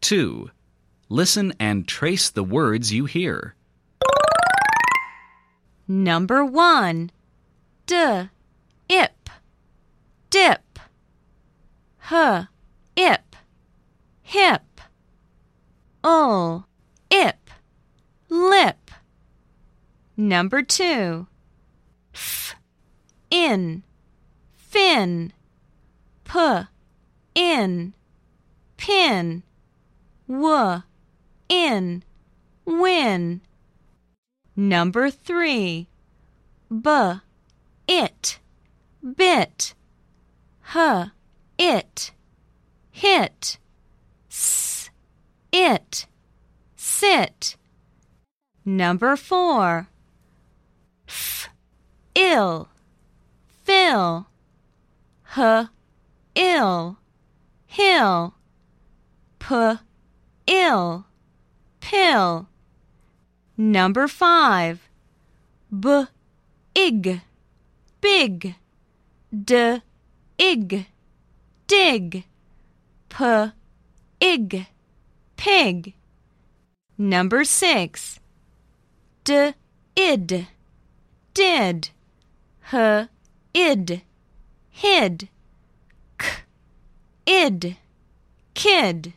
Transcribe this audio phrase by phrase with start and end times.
[0.00, 0.50] 2.
[1.08, 3.54] Listen and trace the words you hear.
[5.86, 7.10] Number 1.
[7.86, 8.28] D.
[8.90, 9.30] Ip.
[10.28, 10.78] Dip.
[12.12, 12.46] H.
[12.96, 13.36] Ip.
[14.22, 14.80] Hip.
[16.04, 16.66] Ul.
[17.10, 17.50] Ip.
[18.28, 18.90] Lip.
[20.16, 21.26] Number 2.
[22.12, 22.54] F.
[23.30, 23.82] In.
[24.54, 25.32] Fin.
[26.24, 26.60] P.
[27.34, 27.94] In.
[28.76, 29.42] Pin.
[30.28, 30.82] W.
[31.48, 32.02] In.
[32.66, 33.40] Win.
[34.54, 35.88] Number 3.
[36.70, 37.12] B.
[37.88, 38.38] It.
[39.16, 39.74] Bit.
[40.76, 41.08] H.
[41.58, 42.10] It.
[42.90, 43.58] Hit.
[44.30, 44.90] S.
[45.50, 46.06] It.
[46.76, 47.56] Sit.
[48.66, 49.88] Number 4.
[51.08, 51.48] F.
[52.14, 52.68] Ill.
[53.64, 54.26] Fill.
[55.38, 55.68] H.
[56.34, 56.98] Ill.
[57.66, 58.34] Hill.
[59.38, 59.78] P.
[60.48, 61.04] Ill.
[61.80, 62.48] Pill.
[63.58, 64.88] Number 5.
[65.78, 66.04] B.
[66.74, 67.20] Ig.
[68.00, 68.54] Big.
[69.44, 69.82] D.
[70.38, 70.86] Ig.
[71.66, 72.24] Dig.
[73.10, 73.50] P.
[74.20, 74.66] Ig.
[75.36, 75.94] Pig.
[76.96, 78.20] Number 6.
[79.24, 79.52] D.
[79.96, 80.46] Id.
[81.34, 81.90] Did.
[82.72, 83.08] H.
[83.52, 84.02] Id.
[84.70, 85.28] Hid.
[86.16, 86.26] K.
[87.26, 87.76] Id.
[88.54, 89.12] Kid.